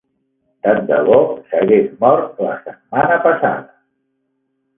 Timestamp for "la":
2.47-2.57